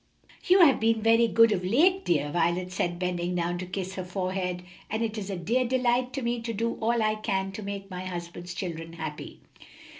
"You 0.45 0.61
have 0.61 0.79
been 0.79 1.03
very 1.03 1.27
good 1.27 1.51
of 1.51 1.63
late, 1.63 2.05
dear," 2.05 2.31
Violet 2.31 2.71
said, 2.71 2.97
bending 2.97 3.35
down 3.35 3.59
to 3.59 3.67
kiss 3.67 3.93
her 3.93 4.03
forehead, 4.03 4.63
"and 4.89 5.03
it 5.03 5.15
is 5.15 5.29
a 5.29 5.37
dear 5.37 5.63
delight 5.63 6.11
to 6.13 6.23
me 6.23 6.41
to 6.41 6.53
do 6.53 6.73
all 6.81 7.03
I 7.03 7.13
can 7.13 7.51
to 7.51 7.61
make 7.61 7.91
my 7.91 8.05
husband's 8.05 8.55
children 8.55 8.93
happy." 8.93 9.41